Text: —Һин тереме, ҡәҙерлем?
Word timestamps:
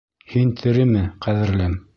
—Һин 0.35 0.53
тереме, 0.63 1.05
ҡәҙерлем? 1.27 1.81